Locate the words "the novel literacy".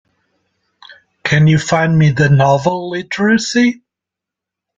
2.09-3.83